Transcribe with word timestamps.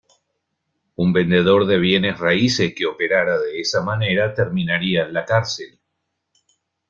Un 0.95 1.13
vendedor 1.13 1.67
de 1.67 1.77
bienes 1.77 2.17
raíces 2.17 2.73
que 2.73 2.87
operara 2.87 3.37
de 3.37 3.59
esa 3.61 3.83
manera 3.83 4.33
terminaría 4.33 5.03
en 5.03 5.13
la 5.13 5.25
cárcel". 5.25 5.79